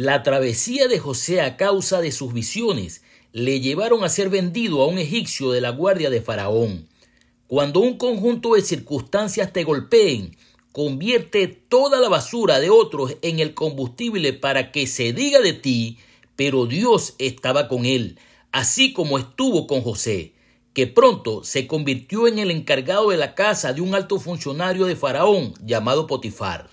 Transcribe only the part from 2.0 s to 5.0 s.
de sus visiones le llevaron a ser vendido a un